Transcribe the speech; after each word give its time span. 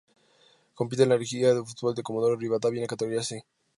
Compite 0.73 1.03
en 1.03 1.09
la 1.09 1.17
liga 1.19 1.53
de 1.53 1.63
fútbol 1.63 1.93
de 1.93 2.01
Comodoro 2.01 2.35
Rivadavia 2.35 2.79
en 2.79 2.85
la 2.85 2.95
categoría 2.95 3.21
"C". 3.21 3.45